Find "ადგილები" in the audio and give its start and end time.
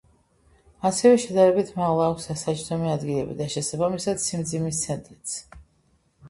2.95-3.37